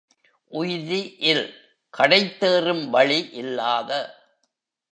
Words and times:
உய்தி 0.51 1.01
இல்—கடைத்தேறும் 1.19 2.83
வழி 2.89 3.29
இல்லாத. 3.33 3.91